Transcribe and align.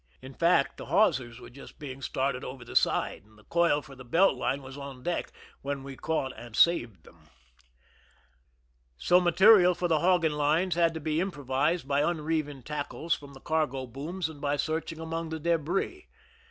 In 0.19 0.33
fact, 0.33 0.77
the 0.77 0.87
hawsers 0.87 1.39
were 1.39 1.51
just 1.51 1.77
being 1.77 2.01
started 2.01 2.43
over 2.43 2.65
the 2.65 2.75
side, 2.75 3.23
and 3.23 3.37
the 3.37 3.43
coil 3.43 3.83
for 3.83 3.93
the 3.95 4.03
belt 4.03 4.33
line 4.35 4.63
was 4.63 4.75
on 4.75 5.03
deck, 5.03 5.31
when 5.61 5.83
we 5.83 5.95
caught 5.95 6.33
and 6.35 6.55
saved 6.55 7.03
them. 7.03 7.29
So 8.97 9.21
material 9.21 9.75
for 9.75 9.87
the 9.87 9.99
hogging 9.99 10.31
lines 10.31 10.73
had 10.73 10.95
to 10.95 10.99
be 10.99 11.21
improvised 11.21 11.87
by 11.87 12.01
unreeving 12.01 12.63
tackles 12.63 13.13
from 13.13 13.33
the 13.35 13.41
cargo 13.41 13.85
booms 13.85 14.27
and 14.27 14.41
by 14.41 14.55
searching 14.55 14.99
among 14.99 15.29
the 15.29 15.39
debris. 15.39 16.07